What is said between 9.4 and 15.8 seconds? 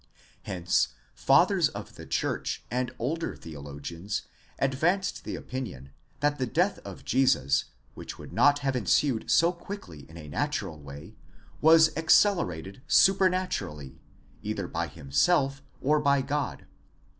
quickly in a natural way, was accelerated supernaturally, either by himself